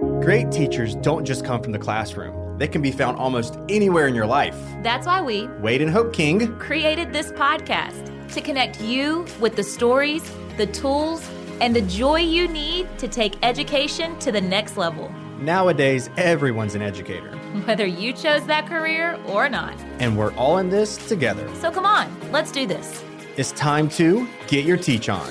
[0.00, 4.14] Great teachers don't just come from the classroom, they can be found almost anywhere in
[4.14, 4.56] your life.
[4.82, 9.64] That's why we, Wade and Hope King, created this podcast to connect you with the
[9.64, 10.22] stories,
[10.56, 11.28] the tools,
[11.60, 15.12] and the joy you need to take education to the next level.
[15.40, 17.30] nowadays everyone's an educator,
[17.64, 19.74] Whether you chose that career or not.
[19.98, 21.48] and we're all in this together.
[21.56, 23.02] So come on, let's do this.
[23.36, 25.28] It's time to get your teach on.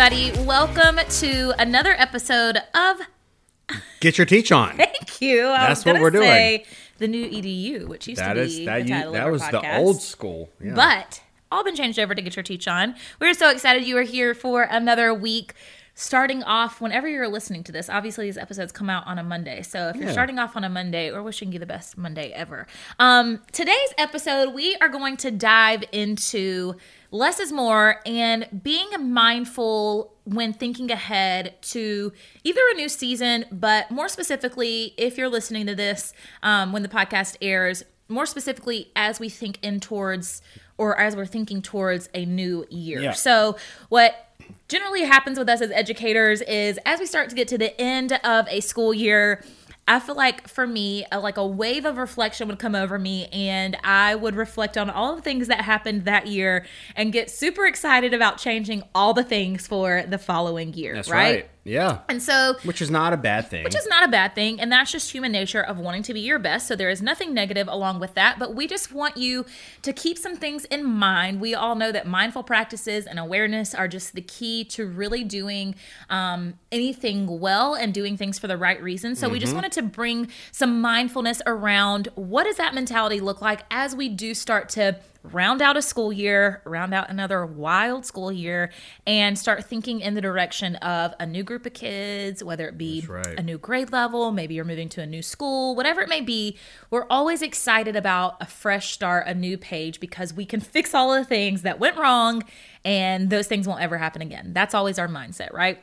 [0.00, 0.30] Everybody?
[0.46, 3.00] Welcome to another episode of
[3.98, 4.76] Get your teach on.
[4.76, 5.48] Thank you.
[5.48, 6.62] I That's what we're doing.
[6.98, 9.24] The new EDU, which used That to is be that the you, title that of
[9.26, 10.50] our was the old school.
[10.62, 10.74] Yeah.
[10.76, 12.94] But all been changed over to Get Your Teach On.
[13.20, 15.54] We're so excited you are here for another week.
[15.96, 19.62] Starting off, whenever you're listening to this, obviously these episodes come out on a Monday.
[19.62, 20.12] So if you're Yeah.
[20.12, 22.68] starting off on a Monday, we're wishing you the best Monday ever.
[23.00, 26.76] Um, today's episode, we are going to dive into
[27.10, 32.12] less is more and being mindful when thinking ahead to
[32.44, 36.88] either a new season, but more specifically, if you're listening to this um, when the
[36.88, 40.42] podcast airs, more specifically as we think in towards
[40.76, 43.00] or as we're thinking towards a new year.
[43.00, 43.12] Yeah.
[43.12, 43.56] So,
[43.88, 44.28] what
[44.68, 48.12] generally happens with us as educators is as we start to get to the end
[48.24, 49.42] of a school year,
[49.88, 53.26] I feel like for me, a, like a wave of reflection would come over me,
[53.28, 57.64] and I would reflect on all the things that happened that year and get super
[57.66, 60.94] excited about changing all the things for the following year.
[60.94, 61.34] That's right?
[61.36, 61.50] right.
[61.68, 61.98] Yeah.
[62.08, 63.64] And so Which is not a bad thing.
[63.64, 66.20] which is not a bad thing and that's just human nature of wanting to be
[66.20, 69.44] your best so there is nothing negative along with that but we just want you
[69.82, 73.86] to keep some things in mind we all know that mindful practices and awareness are
[73.88, 75.74] just the key to really doing
[76.10, 79.82] um, anything well and doing things for the right reason so we just wanted to
[79.82, 84.96] bring some mindfulness around what does that mentality look like as we do start to
[85.32, 88.70] round out a school year, round out another wild school year,
[89.06, 93.04] and start thinking in the direction of a new group of kids, whether it be
[93.08, 93.38] right.
[93.38, 96.56] a new grade level, maybe you're moving to a new school, whatever it may be.
[96.90, 101.14] We're always excited about a fresh start, a new page, because we can fix all
[101.14, 102.42] the things that went wrong
[102.84, 104.52] and those things won't ever happen again.
[104.52, 105.78] That's always our mindset, right?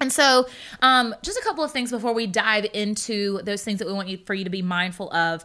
[0.00, 0.46] And so,
[0.82, 4.08] um, just a couple of things before we dive into those things that we want
[4.08, 5.44] you for you to be mindful of.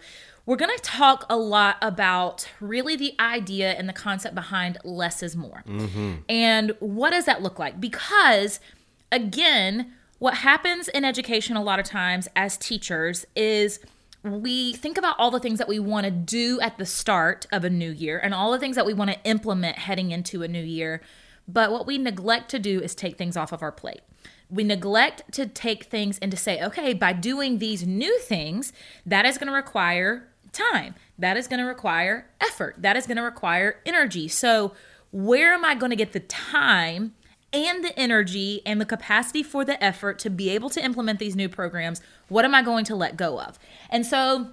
[0.50, 5.22] We're going to talk a lot about really the idea and the concept behind less
[5.22, 5.64] is more.
[5.68, 6.14] Mm-hmm.
[6.28, 7.80] And what does that look like?
[7.80, 8.60] Because,
[9.12, 13.80] again, what happens in education a lot of times as teachers is
[14.24, 17.64] we think about all the things that we want to do at the start of
[17.64, 20.48] a new year and all the things that we want to implement heading into a
[20.48, 21.00] new year.
[21.48, 24.02] But what we neglect to do is take things off of our plate.
[24.50, 28.74] We neglect to take things and to say, okay, by doing these new things,
[29.06, 30.96] that is going to require time.
[31.18, 32.76] That is going to require effort.
[32.80, 34.28] That is going to require energy.
[34.28, 34.74] So,
[35.12, 37.16] where am I going to get the time
[37.52, 41.36] and the energy and the capacity for the effort to be able to implement these
[41.36, 42.02] new programs?
[42.28, 43.58] What am I going to let go of?
[43.90, 44.52] And so,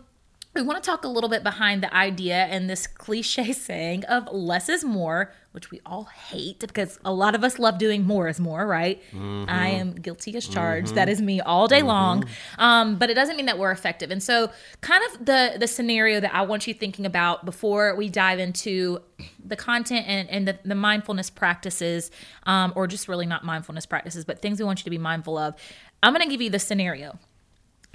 [0.57, 4.33] we want to talk a little bit behind the idea and this cliche saying of
[4.33, 8.29] less is more, which we all hate because a lot of us love doing more
[8.29, 9.03] is more, right?
[9.49, 10.95] I am guilty as charged.
[10.95, 12.25] That is me all day long.
[12.59, 14.11] Um, but it doesn't mean that we're effective.
[14.11, 14.51] And so,
[14.81, 19.01] kind of the the scenario that I want you thinking about before we dive into
[19.45, 22.11] the content and, and the, the mindfulness practices,
[22.45, 25.39] um, or just really not mindfulness practices, but things we want you to be mindful
[25.39, 25.55] of.
[26.03, 27.19] I'm going to give you the scenario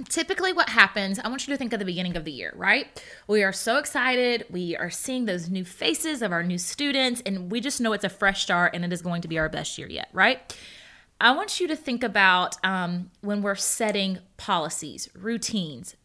[0.09, 3.03] typically what happens i want you to think of the beginning of the year right?
[3.27, 4.45] We are so excited.
[4.49, 8.03] We are seeing those new faces of our new students and we just know it's
[8.03, 10.55] a fresh start and it is going to be our best year yet right?
[11.19, 15.95] I want you to think about um, when we're setting policies routines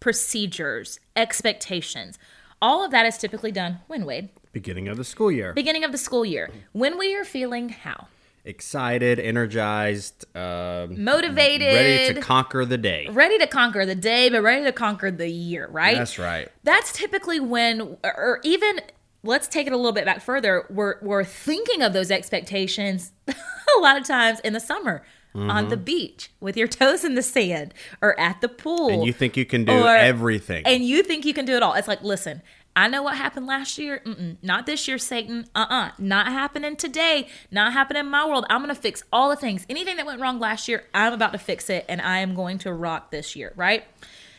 [0.00, 2.18] procedures expectations.
[2.62, 4.30] All of that is typically done when wade?
[4.52, 5.52] Beginning of the school year.
[5.52, 6.50] beginning of the school year.
[6.72, 8.08] When we are feeling how
[8.44, 13.06] Excited, energized, um, motivated ready to conquer the day.
[13.10, 16.48] ready to conquer the day but ready to conquer the year right That's right.
[16.64, 18.80] that's typically when or even
[19.22, 23.80] let's take it a little bit back further we're we're thinking of those expectations a
[23.80, 27.72] lot of times in the summer on the beach with your toes in the sand
[28.02, 30.64] or at the pool And you think you can do Or- everything.
[30.66, 32.42] and you think you can do it all it's like listen
[32.78, 34.00] I know what happened last year.
[34.06, 35.46] Mm-mm, not this year, Satan.
[35.52, 37.26] Uh uh Not happening today.
[37.50, 38.46] Not happening in my world.
[38.48, 39.66] I'm going to fix all the things.
[39.68, 42.58] Anything that went wrong last year, I'm about to fix it and I am going
[42.58, 43.82] to rock this year, right?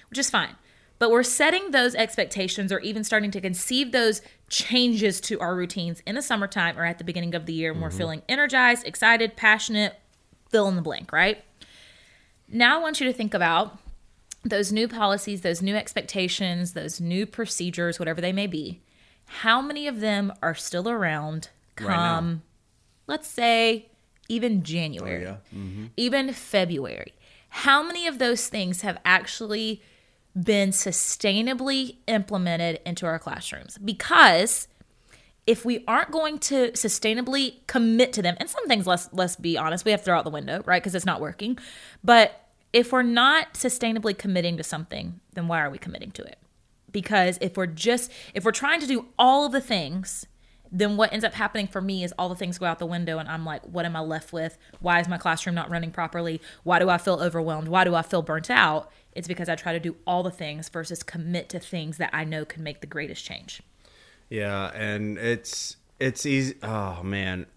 [0.09, 0.55] Which is fine.
[0.99, 6.01] But we're setting those expectations or even starting to conceive those changes to our routines
[6.07, 9.35] in the summertime or at the beginning of the year when we're feeling energized, excited,
[9.35, 9.99] passionate,
[10.49, 11.43] fill in the blank, right?
[12.47, 13.77] Now I want you to think about
[14.43, 18.81] those new policies, those new expectations, those new procedures, whatever they may be,
[19.25, 21.49] how many of them are still around
[21.79, 22.41] Right come,
[23.07, 23.89] let's say,
[24.27, 25.57] even January, Oh, yeah.
[25.59, 25.85] Mm-hmm.
[25.97, 27.13] even February?
[27.49, 29.81] How many of those things have actually
[30.39, 33.77] been sustainably implemented into our classrooms?
[33.77, 34.67] Because
[35.47, 39.57] if we aren't going to sustainably commit to them, and some things let's let's be
[39.57, 40.81] honest, we have to throw out the window, right?
[40.81, 41.57] Because it's not working.
[42.03, 42.39] But
[42.73, 46.37] if we're not sustainably committing to something, then why are we committing to it?
[46.91, 50.25] Because if we're just if we're trying to do all of the things,
[50.71, 53.17] then what ends up happening for me is all the things go out the window
[53.17, 54.57] and I'm like, what am I left with?
[54.79, 56.41] Why is my classroom not running properly?
[56.63, 57.67] Why do I feel overwhelmed?
[57.67, 58.91] Why do I feel burnt out?
[59.13, 62.23] It's because I try to do all the things versus commit to things that I
[62.23, 63.61] know can make the greatest change.
[64.29, 66.55] Yeah, and it's it's easy.
[66.61, 67.47] Oh man,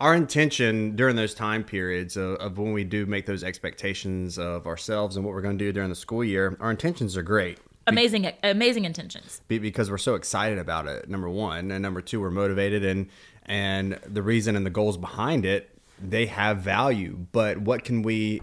[0.00, 4.66] our intention during those time periods of, of when we do make those expectations of
[4.66, 7.58] ourselves and what we're going to do during the school year, our intentions are great.
[7.86, 9.42] Amazing, amazing intentions.
[9.48, 11.08] be- because we're so excited about it.
[11.08, 13.08] Number one, and number two, we're motivated, and
[13.46, 17.26] and the reason and the goals behind it, they have value.
[17.32, 18.42] But what can we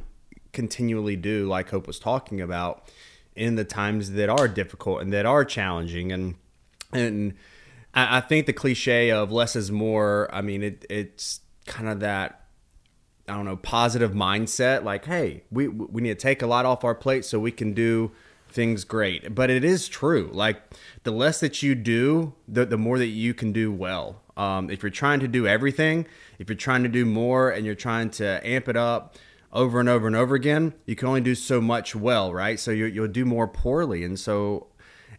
[0.51, 2.91] continually do, like Hope was talking about,
[3.35, 6.35] in the times that are difficult and that are challenging, and
[6.91, 7.35] and
[7.93, 10.29] I, I think the cliche of less is more.
[10.33, 12.47] I mean, it it's kind of that
[13.27, 14.83] I don't know, positive mindset.
[14.83, 17.73] Like, hey, we we need to take a lot off our plate so we can
[17.73, 18.11] do
[18.49, 19.35] things great.
[19.35, 20.29] But it is true.
[20.31, 20.61] Like,
[21.03, 24.21] the less that you do, the the more that you can do well.
[24.37, 26.05] Um, if you're trying to do everything,
[26.39, 29.17] if you're trying to do more, and you're trying to amp it up
[29.51, 32.59] over and over and over again, you can only do so much well, right?
[32.59, 34.67] So you, you'll do more poorly, and so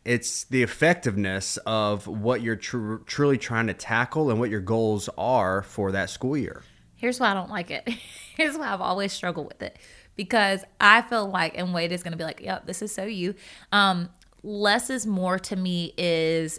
[0.08, 5.10] it's the effectiveness of what you're tr- truly trying to tackle and what your goals
[5.18, 6.62] are for that school year.
[6.96, 7.86] Here's why I don't like it.
[8.34, 9.78] Here's why I've always struggled with it.
[10.16, 13.04] Because I feel like, and Wade is going to be like, yep, this is so
[13.04, 13.34] you.
[13.70, 14.08] Um,
[14.42, 16.58] less is more to me is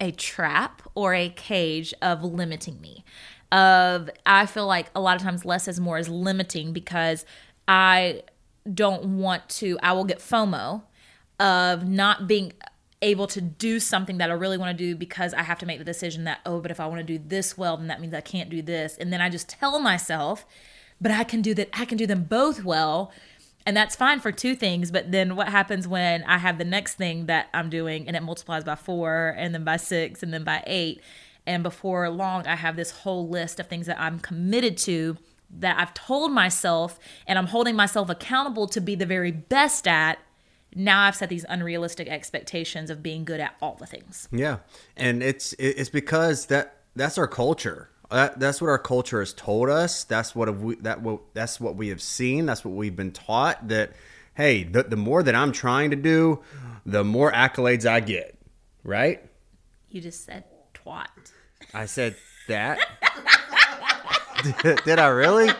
[0.00, 3.04] a trap or a cage of limiting me.
[3.50, 7.26] Of I feel like a lot of times less is more is limiting because
[7.66, 8.22] I
[8.72, 10.82] don't want to, I will get FOMO
[11.40, 12.52] of not being
[13.02, 15.78] able to do something that I really want to do because I have to make
[15.78, 18.14] the decision that, oh, but if I want to do this well, then that means
[18.14, 18.96] I can't do this.
[18.96, 20.46] And then I just tell myself,
[21.00, 23.12] but I can do that, I can do them both well.
[23.66, 24.90] And that's fine for two things.
[24.90, 28.22] But then what happens when I have the next thing that I'm doing and it
[28.22, 31.00] multiplies by four and then by six and then by eight?
[31.46, 35.16] And before long, I have this whole list of things that I'm committed to
[35.58, 40.18] that I've told myself and I'm holding myself accountable to be the very best at
[40.74, 44.28] now I've set these unrealistic expectations of being good at all the things.
[44.32, 44.58] Yeah,
[44.96, 47.90] and it's it's because that that's our culture.
[48.10, 50.04] That, that's what our culture has told us.
[50.04, 52.46] That's what we that what that's what we have seen.
[52.46, 53.68] That's what we've been taught.
[53.68, 53.92] That
[54.34, 56.42] hey, the the more that I'm trying to do,
[56.84, 58.38] the more accolades I get.
[58.82, 59.24] Right?
[59.90, 60.44] You just said
[60.74, 61.06] twat.
[61.72, 62.16] I said
[62.48, 62.78] that.
[64.62, 65.50] did, did I really?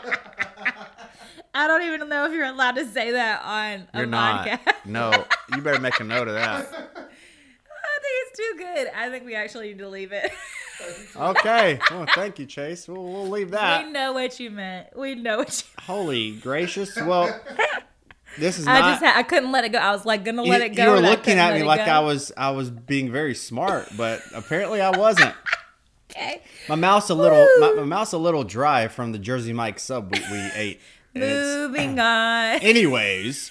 [1.54, 4.46] I don't even know if you're allowed to say that on a You're not.
[4.46, 4.86] podcast.
[4.86, 5.24] No,
[5.54, 6.66] you better make a note of that.
[6.66, 8.88] I think it's too good.
[8.94, 10.30] I think we actually need to leave it.
[11.16, 11.78] Okay.
[11.90, 12.88] Well, thank you, Chase.
[12.88, 13.86] We'll, we'll leave that.
[13.86, 14.88] we know what you meant.
[14.96, 15.82] We know what you.
[15.84, 16.96] Holy gracious!
[16.96, 17.40] Well,
[18.38, 18.90] this is I not.
[18.90, 19.78] just had, I couldn't let it go.
[19.78, 20.84] I was like gonna let you, it go.
[20.84, 21.92] you were looking at me like go.
[21.92, 25.34] I was I was being very smart, but apparently I wasn't.
[26.10, 26.42] okay.
[26.68, 30.12] My mouth's a little my, my mouth's a little dry from the Jersey Mike sub
[30.12, 30.80] we, we ate.
[31.14, 32.58] Moving on.
[32.62, 33.50] anyways,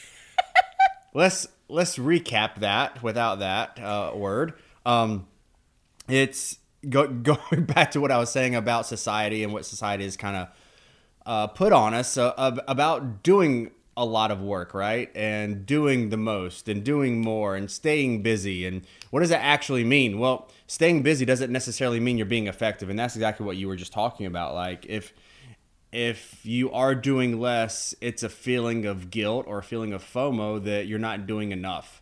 [1.13, 4.53] let's let's recap that without that uh, word.
[4.85, 5.27] Um,
[6.07, 10.17] it's go, going back to what I was saying about society and what society is
[10.17, 10.47] kind of
[11.25, 15.11] uh, put on us uh, ab- about doing a lot of work, right?
[15.15, 18.65] And doing the most and doing more and staying busy.
[18.65, 20.17] And what does that actually mean?
[20.17, 22.89] Well, staying busy doesn't necessarily mean you're being effective.
[22.89, 24.55] And that's exactly what you were just talking about.
[24.55, 25.13] Like, if
[25.93, 30.63] if you are doing less, it's a feeling of guilt or a feeling of FOMO
[30.63, 32.01] that you're not doing enough.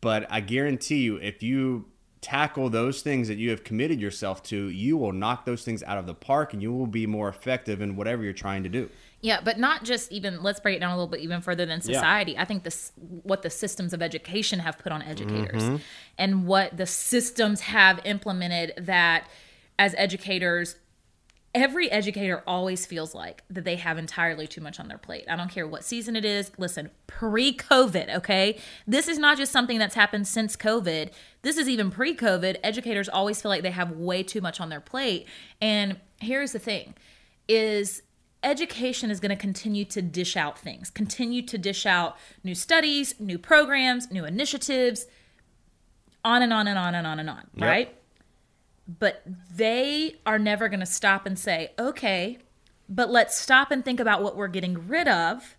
[0.00, 1.86] But I guarantee you, if you
[2.20, 5.98] tackle those things that you have committed yourself to, you will knock those things out
[5.98, 8.88] of the park and you will be more effective in whatever you're trying to do.
[9.20, 10.44] Yeah, but not just even.
[10.44, 12.38] Let's break it down a little bit even further than society.
[12.38, 12.92] I think this
[13.24, 15.76] what the systems of education have put on educators, Mm-hmm.
[16.18, 19.26] and what the systems have implemented that
[19.76, 20.76] as educators.
[21.54, 25.24] Every educator always feels like that they have entirely too much on their plate.
[25.30, 26.52] I don't care what season it is.
[26.58, 28.58] Listen, pre COVID, okay?
[28.86, 31.10] This is not just something that's happened since COVID.
[31.42, 32.58] This is even pre COVID.
[32.62, 35.26] Educators always feel like they have way too much on their plate.
[35.60, 36.94] And here's the thing
[37.48, 38.02] is
[38.42, 43.14] education is going to continue to dish out things, continue to dish out new studies,
[43.18, 45.06] new programs, new initiatives,
[46.24, 47.66] on and on and on and on and on, Yep.
[47.68, 47.97] right?
[48.88, 49.22] But
[49.54, 52.38] they are never going to stop and say, okay,
[52.88, 55.56] but let's stop and think about what we're getting rid of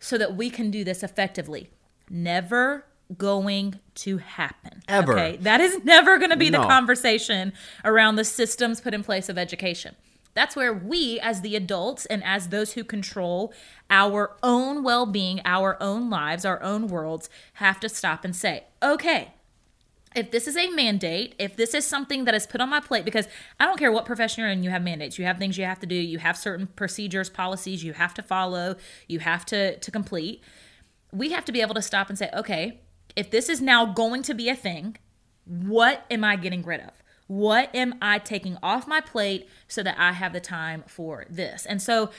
[0.00, 1.70] so that we can do this effectively.
[2.10, 2.84] Never
[3.16, 4.82] going to happen.
[4.88, 5.12] Ever.
[5.12, 5.36] Okay?
[5.36, 7.52] That is never going to be the conversation
[7.84, 9.94] around the systems put in place of education.
[10.34, 13.52] That's where we, as the adults and as those who control
[13.88, 18.64] our own well being, our own lives, our own worlds, have to stop and say,
[18.82, 19.33] okay,
[20.14, 23.04] if this is a mandate, if this is something that is put on my plate,
[23.04, 23.26] because
[23.58, 25.80] I don't care what profession you're in, you have mandates, you have things you have
[25.80, 28.76] to do, you have certain procedures, policies you have to follow,
[29.08, 30.42] you have to to complete.
[31.12, 32.80] We have to be able to stop and say, okay,
[33.16, 34.96] if this is now going to be a thing,
[35.44, 36.90] what am I getting rid of?
[37.26, 41.64] What am I taking off my plate so that I have the time for this?
[41.66, 42.10] And so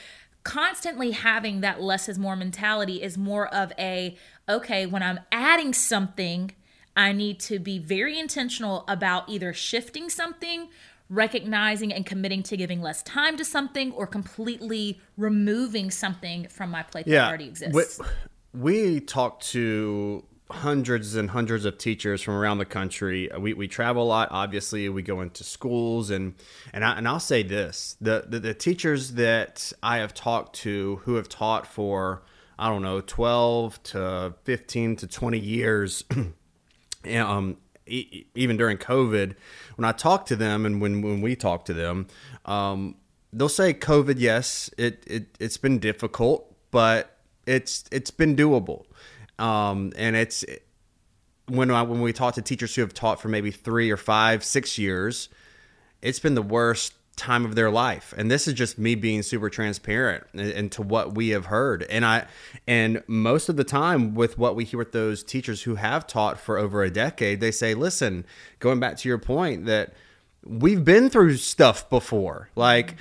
[0.42, 4.16] constantly having that less is more mentality is more of a
[4.48, 6.52] okay, when I'm adding something,
[6.96, 10.68] I need to be very intentional about either shifting something,
[11.10, 16.82] recognizing and committing to giving less time to something, or completely removing something from my
[16.82, 18.00] plate that already exists.
[18.52, 23.28] We, we talk to hundreds and hundreds of teachers from around the country.
[23.38, 24.28] We, we travel a lot.
[24.30, 26.34] Obviously, we go into schools and
[26.72, 31.00] and I, and I'll say this: the, the the teachers that I have talked to
[31.04, 32.22] who have taught for
[32.58, 36.04] I don't know twelve to fifteen to twenty years.
[37.14, 39.34] um, e- even during COVID,
[39.76, 42.06] when I talk to them and when, when we talk to them,
[42.44, 42.96] um,
[43.32, 48.84] they'll say COVID, yes, it, it, it's been difficult, but it's, it's been doable.
[49.38, 50.44] Um, and it's,
[51.48, 54.42] when I, when we talk to teachers who have taught for maybe three or five,
[54.44, 55.28] six years,
[56.02, 58.12] it's been the worst time of their life.
[58.16, 61.82] And this is just me being super transparent and what we have heard.
[61.84, 62.26] And i
[62.66, 66.38] and most of the time with what we hear with those teachers who have taught
[66.38, 68.26] for over a decade they say listen
[68.60, 69.94] going back to your point that
[70.44, 72.50] we've been through stuff before.
[72.54, 72.96] Like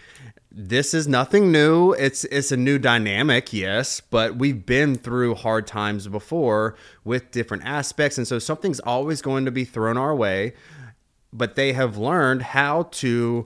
[0.49, 1.91] this is nothing new.
[1.91, 7.65] It's it's a new dynamic yes but we've been through hard times before with different
[7.65, 8.17] aspects.
[8.17, 10.53] And so something's always going to be thrown our way
[11.33, 13.45] but they have learned how to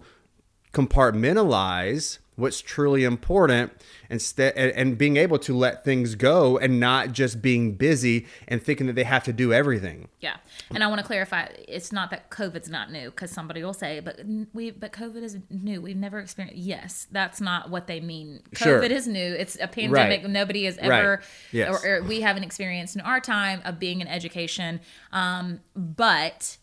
[0.74, 3.70] compartmentalize what's truly important
[4.10, 8.64] instead and, and being able to let things go and not just being busy and
[8.64, 10.38] thinking that they have to do everything Yeah,
[10.74, 14.00] and I want to clarify: it's not that COVID's not new, because somebody will say,
[14.00, 14.22] "But
[14.54, 15.82] we, but COVID is new.
[15.82, 18.42] We've never experienced." Yes, that's not what they mean.
[18.54, 18.84] COVID Sure.
[18.84, 19.34] is new.
[19.34, 20.22] It's a pandemic.
[20.22, 20.30] Right.
[20.30, 21.20] Nobody has ever, Right.
[21.52, 21.84] Yes.
[21.84, 24.80] or, or we haven't experienced in our time of being in education.
[25.12, 26.58] Um, but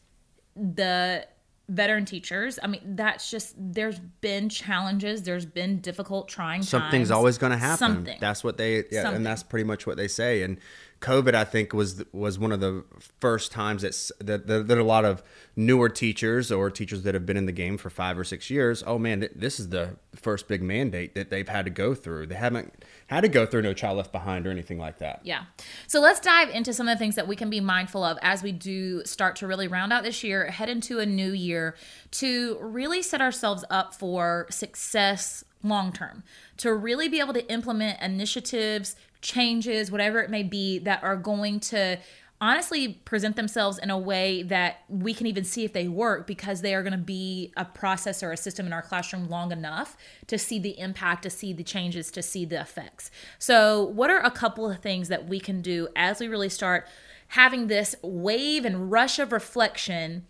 [0.54, 1.26] the
[1.68, 5.23] veteran teachers, I mean, that's just there's been challenges.
[5.23, 7.11] There's been difficult, trying something's times.
[7.11, 8.18] always going to happen Something.
[8.20, 9.16] that's what they yeah Something.
[9.16, 10.58] and that's pretty much what they say and
[11.00, 12.82] covid i think was was one of the
[13.20, 15.23] first times that's that, that, that a lot of
[15.54, 18.82] newer teachers or teachers that have been in the game for five or six years
[18.87, 22.35] oh man this is the first big mandate that they've had to go through they
[22.35, 25.44] haven't had to go through no child left behind or anything like that Yeah.
[25.86, 28.42] So let's dive into some of the things that we can be mindful of as
[28.42, 31.76] we do start to really round out this year, head into a new year
[32.12, 36.22] to really set ourselves up for success long term,
[36.58, 41.60] to really be able to implement initiatives, changes, whatever it may be, that are going
[41.60, 41.98] to
[42.40, 46.61] honestly present themselves in a way that we can even see if they work because
[46.61, 49.97] they are going to be a process or a system in our classroom long enough
[50.26, 53.11] to see the impact, to see the changes, to see the effects.
[53.38, 56.87] So, what are a couple of things that we can do as we really start
[57.28, 60.26] having this wave and rush of reflection?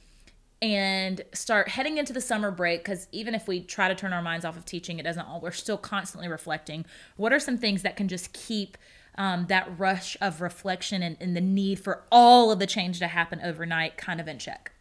[0.62, 4.22] and start heading into the summer break because even if we try to turn our
[4.22, 6.86] minds off of teaching it doesn't all we're still constantly reflecting
[7.16, 8.78] what are some things that can just keep
[9.18, 13.08] um, that rush of reflection and, and the need for all of the change to
[13.08, 14.72] happen overnight kind of in check.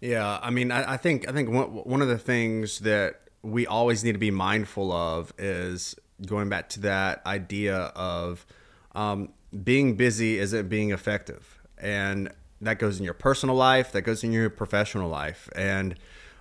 [0.00, 4.04] Yeah, I mean, I, I think I think one, of the things that we always
[4.04, 5.96] need to be mindful of is
[6.26, 8.46] going back to that idea of
[8.94, 9.30] um,
[9.64, 14.30] being busy isn't being effective, and that goes in your personal life, that goes in
[14.32, 15.96] your professional life, and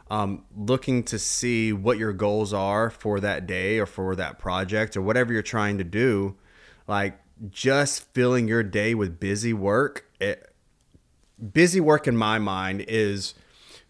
[0.09, 4.95] um, looking to see what your goals are for that day or for that project
[4.95, 6.35] or whatever you're trying to do,
[6.87, 10.05] like just filling your day with busy work.
[10.19, 10.53] It,
[11.53, 13.33] busy work in my mind is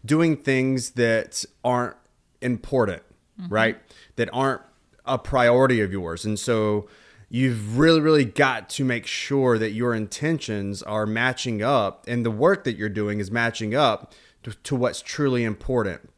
[0.04, 1.96] doing things that aren't
[2.40, 3.02] important,
[3.40, 3.52] mm-hmm.
[3.52, 3.78] right?
[4.16, 4.62] That aren't
[5.04, 6.24] a priority of yours.
[6.24, 6.88] And so
[7.30, 12.30] you've really, really got to make sure that your intentions are matching up and the
[12.30, 16.08] work that you're doing is matching up to, to what's truly important.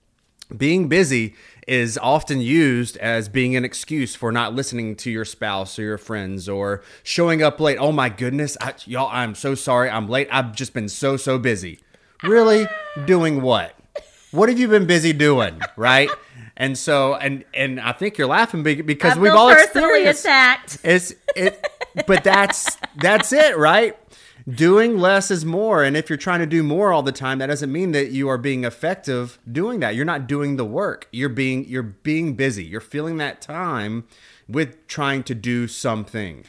[0.56, 1.34] Being busy
[1.70, 5.98] is often used as being an excuse for not listening to your spouse or your
[5.98, 7.78] friends or showing up late.
[7.78, 9.88] Oh my goodness, I, y'all, I'm so sorry.
[9.88, 10.26] I'm late.
[10.32, 11.78] I've just been so so busy.
[12.24, 12.66] Really?
[13.06, 13.76] doing what?
[14.32, 16.10] What have you been busy doing, right?
[16.56, 20.78] And so, and and I think you're laughing because I we've all personally experienced attacked.
[20.82, 21.64] it's it,
[22.08, 23.96] but that's that's it, right?
[24.48, 27.46] Doing less is more, and if you're trying to do more all the time, that
[27.46, 29.94] doesn't mean that you are being effective doing that.
[29.94, 31.08] You're not doing the work.
[31.12, 32.64] You're being you're being busy.
[32.64, 34.04] You're filling that time
[34.48, 36.44] with trying to do something.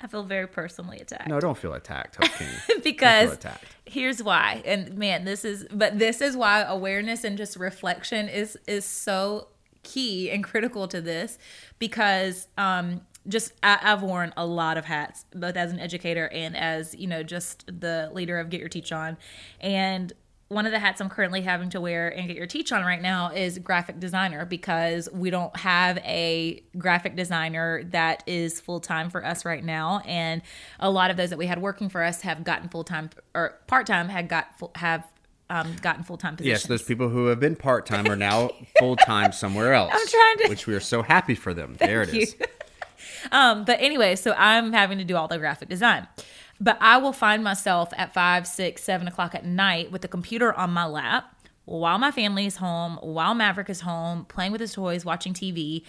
[0.00, 1.28] I feel very personally attacked.
[1.28, 2.18] No, don't feel attacked,
[2.82, 3.76] because attacked.
[3.86, 8.58] here's why and man this is but this is why awareness and just reflection is
[8.66, 9.46] is so
[9.84, 11.38] key and critical to this
[11.78, 16.56] because um just I, i've worn a lot of hats both as an educator and
[16.56, 19.16] as you know just the leader of get your teach on
[19.60, 20.12] and
[20.48, 23.00] one of the hats I'm currently having to wear and get your teach on right
[23.00, 29.08] now is graphic designer because we don't have a graphic designer that is full time
[29.08, 30.42] for us right now, and
[30.78, 33.58] a lot of those that we had working for us have gotten full time or
[33.66, 35.06] part time had got full, have
[35.48, 36.62] um, gotten full time positions.
[36.64, 39.90] Yes, those people who have been part time are now full time somewhere else.
[39.94, 41.76] I'm trying to- which we are so happy for them.
[41.78, 42.36] there it Thank is.
[43.30, 46.08] Um, but anyway, so I'm having to do all the graphic design.
[46.60, 50.52] But I will find myself at five, six, seven o'clock at night with the computer
[50.52, 54.72] on my lap while my family is home, while Maverick is home, playing with his
[54.72, 55.82] toys, watching TV.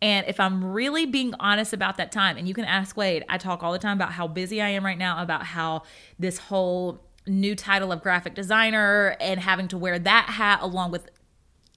[0.00, 3.38] And if I'm really being honest about that time, and you can ask Wade, I
[3.38, 5.84] talk all the time about how busy I am right now, about how
[6.18, 11.08] this whole new title of graphic designer and having to wear that hat along with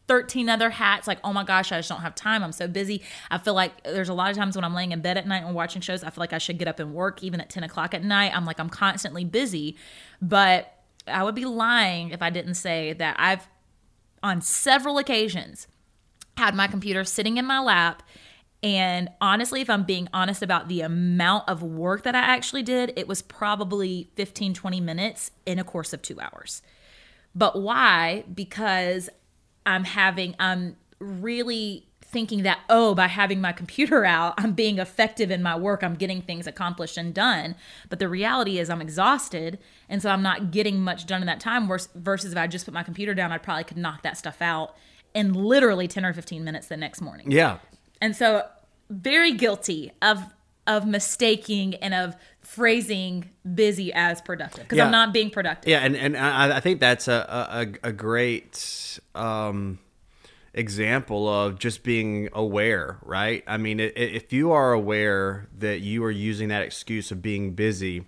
[0.08, 1.08] 13 other hats.
[1.08, 2.44] Like, oh my gosh, I just don't have time.
[2.44, 3.02] I'm so busy.
[3.32, 5.44] I feel like there's a lot of times when I'm laying in bed at night
[5.44, 7.64] and watching shows, I feel like I should get up and work even at 10
[7.64, 8.36] o'clock at night.
[8.36, 9.78] I'm like, I'm constantly busy.
[10.22, 10.72] But
[11.08, 13.48] I would be lying if I didn't say that I've,
[14.22, 15.68] on several occasions,
[16.38, 18.04] had my computer sitting in my lap.
[18.62, 22.94] And honestly, if I'm being honest about the amount of work that I actually did,
[22.96, 26.62] it was probably 15, 20 minutes in a course of two hours.
[27.36, 28.24] But why?
[28.34, 29.10] Because
[29.66, 35.32] I'm having, I'm really thinking that, oh, by having my computer out, I'm being effective
[35.32, 35.84] in my work.
[35.84, 37.56] I'm getting things accomplished and done.
[37.90, 39.60] But the reality is, I'm exhausted.
[39.90, 41.68] And so I'm not getting much done in that time.
[41.68, 44.42] vers- Versus if I just put my computer down, I probably could knock that stuff
[44.42, 44.76] out
[45.14, 47.32] in literally 10 or 15 minutes the next morning.
[47.32, 47.58] Yeah.
[48.02, 48.44] And so
[48.90, 50.24] very guilty of
[50.68, 54.86] of mistaking and of phrasing busy as productive because Yeah.
[54.86, 55.68] I'm not being productive.
[55.70, 59.80] Yeah, and and I, I think that's a a, a great um,
[60.54, 63.44] example of just being aware, right?
[63.48, 67.22] I mean, i- i- if you are aware that you are using that excuse of
[67.22, 68.06] being busy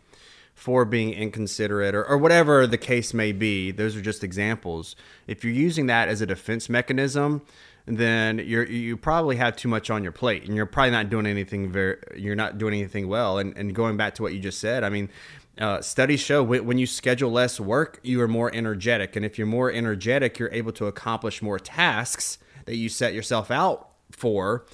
[0.53, 4.95] for being inconsiderate or, or whatever the case may be, those are just examples.
[5.27, 7.41] If you're using that as a defense mechanism,
[7.87, 11.25] then you're you probably have too much on your plate and you're probably not doing
[11.25, 13.37] anything very you're not doing anything well.
[13.37, 15.09] And, and going back to what you just said i mean
[15.57, 19.15] uh, studies show when, when you schedule less work you are more energetic.
[19.15, 23.49] And if you're more energetic you're able to accomplish more tasks that you set yourself
[23.49, 24.65] out for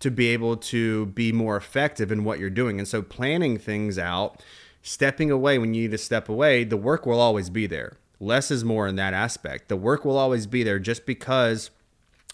[0.00, 2.78] to be able to be more effective in what you're doing.
[2.78, 4.42] And so planning things out
[4.80, 7.98] stepping away when you need to step away the work will always be there.
[8.18, 9.68] Less is more in that aspect.
[9.68, 11.70] The work will always be there just because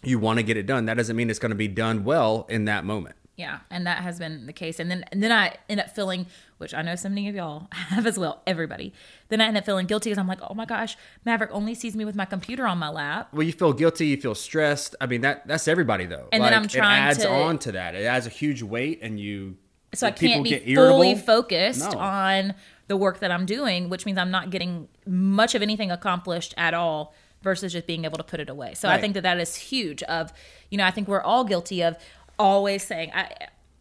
[0.03, 0.87] you want to get it done.
[0.87, 3.17] That doesn't mean it's going to be done well in that moment.
[3.37, 4.81] Yeah, and that has been the case.
[4.81, 6.27] And then and then I end up feeling,
[6.59, 8.93] which I know so many of y'all have as well, everybody.
[9.29, 11.95] Then I end up feeling guilty because I'm like, oh my gosh, Maverick only sees
[11.95, 13.29] me with my computer on my lap.
[13.33, 14.97] Well, you feel guilty, you feel stressed.
[15.01, 16.29] I mean, that that's everybody though.
[16.33, 17.95] And then I'm trying it adds to- on to that.
[17.95, 19.57] It adds a huge weight, and you
[19.95, 21.99] So I can't be fully focused No.
[21.99, 22.55] on
[22.89, 26.75] the work that I'm doing, which means I'm not getting much of anything accomplished at
[26.75, 28.75] all versus just being able to put it away.
[28.75, 30.33] So I think that that is huge of,
[30.71, 31.97] you know, I think we're all guilty of
[32.39, 33.31] always saying I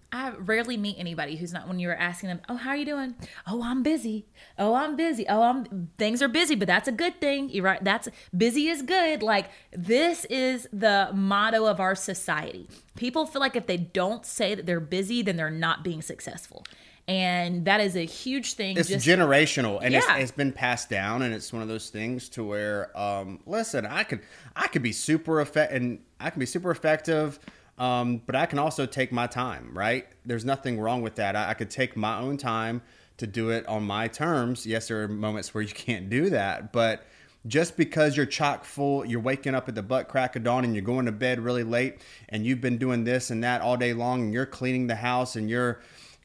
[0.10, 3.16] I rarely meet anybody who's not when you're asking them, "Oh, how are you doing?"
[3.46, 4.26] "Oh, I'm busy."
[4.58, 7.84] "Oh, I'm busy." "Oh, I'm things are busy, but that's a good thing." You're right.
[7.84, 9.22] That's busy is good.
[9.22, 12.70] Like this is the motto of our society.
[12.96, 16.64] People feel like if they don't say that they're busy, then they're not being successful.
[17.08, 18.78] And that is a huge thing.
[18.78, 20.00] it's just generational and Yeah.
[20.00, 23.86] it's, it's been passed down and it's one of those things to where um, listen
[23.86, 24.20] i could
[24.58, 27.40] i could be super effective and i can be super effective
[27.78, 31.52] um, but i can also take my time right there's nothing wrong with that I,
[31.52, 32.82] I could take my own time
[33.18, 36.74] to do it on my terms yes there are moments where you can't do that
[36.74, 37.06] but
[37.46, 40.76] just because you're chock full, you're waking up at the butt crack of dawn and
[40.76, 43.94] you're going to bed really late and you've been doing this and that all day
[43.94, 45.80] long and you're cleaning the house and you're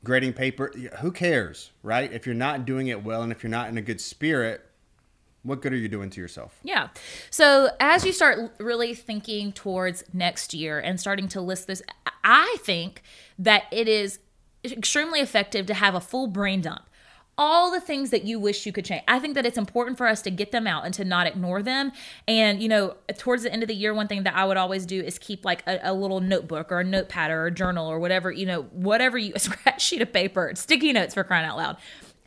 [0.05, 2.13] grading paper, who cares, right?
[2.13, 4.65] If you're not doing it well and if you're not in a good spirit,
[5.45, 6.59] What good are you doing to yourself?
[6.63, 6.89] Yeah.
[7.31, 11.83] So as you start really thinking towards next year and starting to list this,
[12.23, 13.03] I think
[13.39, 14.21] that it is
[14.65, 16.83] extremely effective to have a full brain dump.
[17.39, 19.03] All the things that you wish you could change.
[19.09, 21.63] I think that it's important for us to get them out and to not ignore
[21.63, 21.93] them.
[22.29, 24.85] And, you know, towards the end of the year, one thing that I would always
[24.85, 27.99] do is keep like a, a little notebook or a notepad or a journal or
[27.99, 31.57] whatever, you know, whatever you, a scratch sheet of paper, sticky notes for crying out
[31.57, 31.79] loud.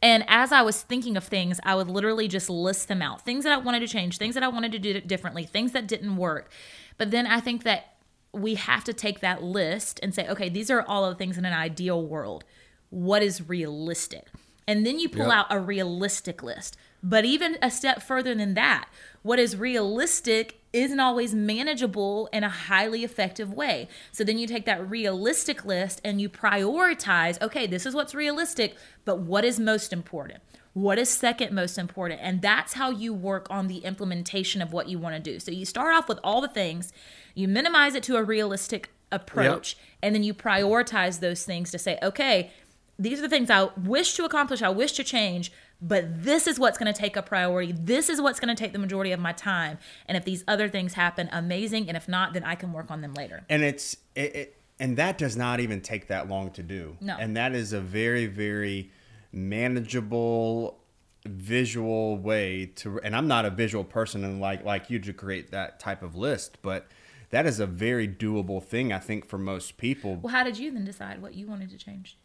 [0.01, 3.43] And as I was thinking of things, I would literally just list them out things
[3.43, 6.17] that I wanted to change, things that I wanted to do differently, things that didn't
[6.17, 6.51] work.
[6.97, 7.95] But then I think that
[8.31, 11.37] we have to take that list and say, okay, these are all of the things
[11.37, 12.43] in an ideal world.
[12.89, 14.27] What is realistic?
[14.67, 15.33] And then you pull Yep.
[15.33, 16.77] out a realistic list.
[17.03, 18.89] But even a step further than that,
[19.21, 23.87] what is realistic isn't always manageable in a highly effective way.
[24.11, 28.75] So then you take that realistic list and you prioritize okay, this is what's realistic,
[29.05, 30.41] but what is most important?
[30.73, 32.19] What is second most important?
[32.21, 35.39] And that's how you work on the implementation of what you want to do.
[35.39, 36.91] So you start off with all the things,
[37.33, 41.97] you minimize it to a realistic approach, and then you prioritize those things to say,
[42.03, 42.51] okay,
[42.97, 46.57] these are the things I wish to accomplish, I wish to change, but this is
[46.57, 47.73] what's going to take a priority.
[47.73, 49.77] This is what's going to take the majority of my time.
[50.07, 51.87] And if these other things happen, amazing.
[51.89, 53.43] And if not, then I can work on them later.
[53.49, 57.15] and it's it, it and that does not even take that long to do No.
[57.17, 58.91] and that is a very very
[59.31, 60.77] manageable
[61.25, 65.49] visual way to and i'm not a visual person and like like you to create
[65.51, 66.87] that type of list but
[67.31, 70.71] that is a very doable thing i think for most people Well, how did you
[70.71, 72.17] then decide what you wanted to change?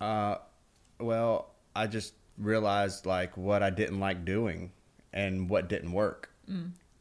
[0.00, 4.72] Well i just realized like what i didn't like doing
[5.12, 6.30] and what didn't work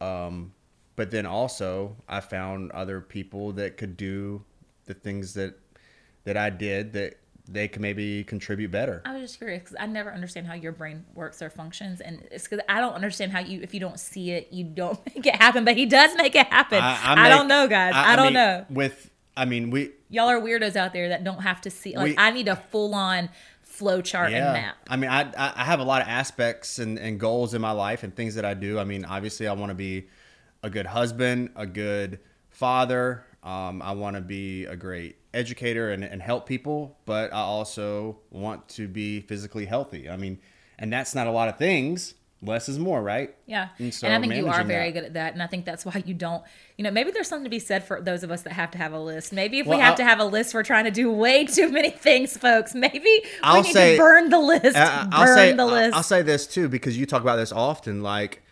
[0.01, 0.53] um,
[0.95, 4.43] but then also i found other people that could do
[4.85, 5.57] the things that
[6.23, 7.17] that i did that
[7.49, 10.73] they could maybe contribute better I was just curious because I never understand how your
[10.73, 13.99] brain works or functions, and it's because I don't understand how you, if you don't
[13.99, 15.63] see it, you don't make it happen.
[15.63, 16.79] But he does make it happen.
[16.81, 17.93] I, make- don't know, guys.
[17.95, 18.65] I, don't mean, know.
[18.69, 21.95] with i mean we Y'all are weirdos out there that don't have to see.
[21.95, 23.29] Like We- I need a full on
[23.61, 24.77] flow chart and map.
[24.89, 27.71] I mean, I I I have a lot of aspects and, and goals in my
[27.71, 28.79] life and things that I do.
[28.79, 30.07] I mean, obviously, I want to be
[30.63, 33.23] a good husband, a good father.
[33.43, 38.17] Um, I want to be a great educator and, and help people, but I also
[38.31, 40.09] want to be physically healthy.
[40.09, 40.39] I mean,
[40.79, 42.15] and that's not a lot of things.
[42.43, 43.35] Less is more, right?
[43.47, 43.69] Yeah.
[43.79, 44.93] And And, I think you are very that.
[44.93, 45.33] good at that.
[45.33, 46.43] And I think that's why you don't,
[46.77, 48.77] you know, maybe there's something to be said for those of us that have to
[48.77, 49.33] have a list.
[49.33, 51.45] Maybe if Well, we have I'll- to have a list, we're trying to do way
[51.57, 52.75] too many things, folks.
[52.75, 54.77] Maybe I'll we need say- to burn the list.
[54.77, 55.95] I- burn I'll say the list.
[55.95, 58.43] I'll say this too because you talk about this often like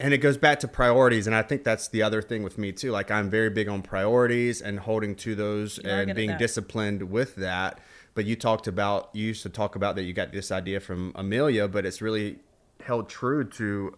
[0.00, 2.72] and it goes back to priorities and I think that's the other thing with me
[2.72, 7.02] too like I'm very big on priorities and holding to those are and being disciplined
[7.10, 7.80] with that
[8.14, 11.12] but you talked about you used to talk about that you got this idea from
[11.16, 12.38] Amelia but it's really
[12.88, 13.94] held true to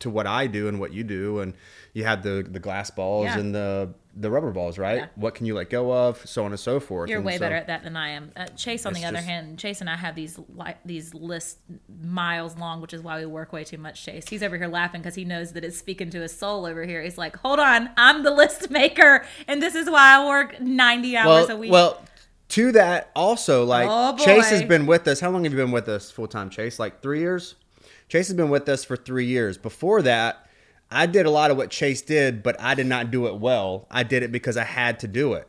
[0.00, 1.54] to what I do and what you do and
[1.92, 3.38] you had the the glass balls Yeah.
[3.38, 5.06] and the the rubber balls right Yeah.
[5.14, 7.40] what can you let go of so on and so forth You're And way so-
[7.40, 8.30] better at that than I am.
[8.36, 11.58] Uh, Chase, on the other just- hand, Chase and I have these li- these lists
[12.02, 14.04] miles long, which is why we work way too much.
[14.04, 16.84] Chase, he's over here laughing because he knows that it's speaking to his soul over
[16.84, 17.02] here.
[17.02, 21.16] He's like, "Hold on, I'm the list maker, and this is why I work 90
[21.16, 22.00] hours a week." Well,
[22.50, 25.18] to that also, like Oh, Chase has been with us.
[25.20, 26.78] How long have you been with us full time, Chase?
[26.78, 27.54] Like three years.
[28.08, 29.58] Chase has been with us for three years.
[29.58, 30.46] Before that,
[30.90, 33.86] I did a lot of what Chase did, but I did not do it well.
[33.90, 35.48] I did it because I had to do it.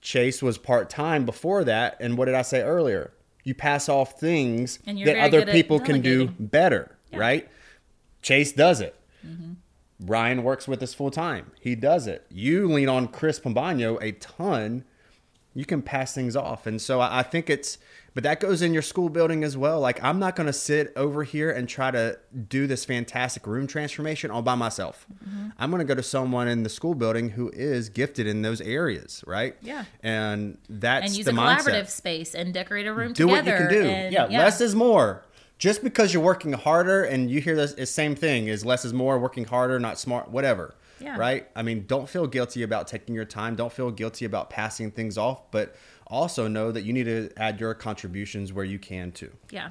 [0.00, 3.12] Chase was part time before that, and what did I say earlier?
[3.44, 7.18] You pass off things that other people can do better, Yeah.
[7.18, 7.48] right?
[8.22, 8.94] Chase does it.
[9.26, 9.52] Mm-hmm.
[10.06, 11.52] Ryan works with us full time.
[11.60, 12.26] He does it.
[12.30, 14.84] You lean on Chris Pombano a ton.
[15.54, 16.66] You can pass things off.
[16.66, 17.78] And so I I think it's,
[18.14, 19.80] but that goes in your school building as well.
[19.80, 23.66] Like, I'm not going to sit over here and try to do this fantastic room
[23.66, 25.06] transformation all by myself.
[25.24, 25.48] Mm-hmm.
[25.58, 28.60] I'm going to go to someone in the school building who is gifted in those
[28.60, 29.56] areas, right?
[29.62, 29.84] Yeah.
[30.02, 33.46] And that's and use the a mindset collaborative space and decorate a room do what
[33.46, 33.82] you can do.
[33.82, 35.24] and- yeah, less is more.
[35.58, 38.92] Just because you're working harder and you hear this, the same thing is less is
[38.92, 40.74] more, working harder, not smart, whatever.
[41.02, 41.16] Yeah.
[41.16, 41.48] Right?
[41.56, 43.56] I mean, don't feel guilty about taking your time.
[43.56, 45.74] Don't feel guilty about passing things off, but
[46.06, 49.32] also know that you need to add your contributions where you can too.
[49.50, 49.70] Yeah.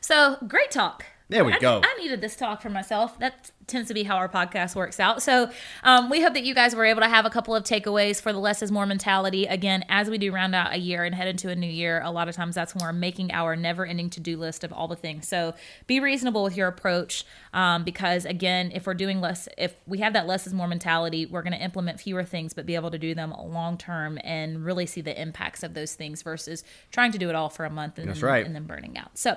[0.00, 1.04] So great talk.
[1.28, 1.82] There we I, go.
[1.84, 3.18] I needed this talk for myself.
[3.18, 5.22] That tends to be how our podcast works out.
[5.22, 5.50] So
[5.82, 8.32] um, we hope that you guys were able to have a couple of takeaways for
[8.32, 9.46] the less is more mentality.
[9.46, 12.10] Again, as we do round out a year and head into a new year, a
[12.10, 14.88] lot of times that's when we're making our never ending to do list of all
[14.88, 15.28] the things.
[15.28, 15.54] So
[15.86, 20.14] be reasonable with your approach um, because, again, if we're doing less, if we have
[20.14, 22.98] that less is more mentality, we're going to implement fewer things, but be able to
[22.98, 27.18] do them long term and really see the impacts of those things versus trying to
[27.18, 28.44] do it all for a month and, That's then, right.
[28.44, 29.16] and then burning out.
[29.16, 29.36] So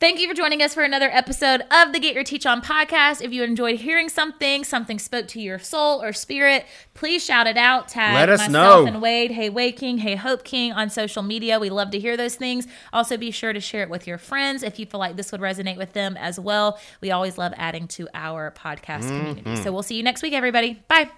[0.00, 2.60] thank you for joining us for another episode episode of the Get Your Teach On
[2.60, 3.22] podcast.
[3.22, 7.56] If you enjoyed hearing something, something spoke to your soul or spirit, please shout it
[7.56, 7.88] out.
[7.88, 8.86] Tag Let us myself know.
[8.86, 11.58] and Wade, Hey Wade King, Hey Hope King on social media.
[11.58, 12.66] We love to hear those things.
[12.92, 15.40] Also, be sure to share it with your friends if you feel like this would
[15.40, 16.78] resonate with them as well.
[17.00, 19.18] We always love adding to our podcast mm-hmm.
[19.18, 19.62] community.
[19.62, 20.82] So we'll see you next week, everybody.
[20.88, 21.10] Bye.